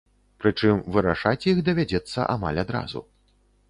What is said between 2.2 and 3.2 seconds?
амаль адразу.